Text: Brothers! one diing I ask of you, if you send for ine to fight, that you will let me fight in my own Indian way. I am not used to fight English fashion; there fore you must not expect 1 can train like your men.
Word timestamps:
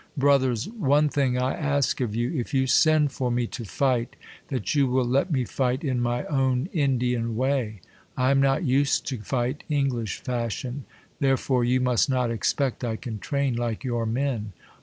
Brothers! 0.17 0.67
one 0.67 1.09
diing 1.09 1.39
I 1.39 1.53
ask 1.53 2.01
of 2.01 2.15
you, 2.15 2.33
if 2.33 2.55
you 2.55 2.65
send 2.65 3.11
for 3.11 3.29
ine 3.31 3.47
to 3.49 3.63
fight, 3.63 4.15
that 4.47 4.73
you 4.73 4.87
will 4.87 5.05
let 5.05 5.29
me 5.31 5.45
fight 5.45 5.83
in 5.83 6.01
my 6.01 6.23
own 6.25 6.69
Indian 6.73 7.35
way. 7.35 7.81
I 8.17 8.31
am 8.31 8.41
not 8.41 8.63
used 8.63 9.05
to 9.09 9.19
fight 9.19 9.63
English 9.69 10.17
fashion; 10.21 10.85
there 11.19 11.37
fore 11.37 11.63
you 11.63 11.79
must 11.81 12.09
not 12.09 12.31
expect 12.31 12.83
1 12.83 12.97
can 12.97 13.19
train 13.19 13.55
like 13.55 13.83
your 13.83 14.07
men. 14.07 14.53